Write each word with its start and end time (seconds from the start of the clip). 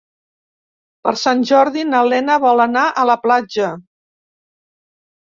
Per 1.07 1.11
Sant 1.23 1.41
Jordi 1.49 1.83
na 1.89 1.99
Lena 2.11 2.37
vol 2.45 2.63
anar 2.65 2.85
a 3.01 3.03
la 3.09 3.17
platja. 3.27 3.67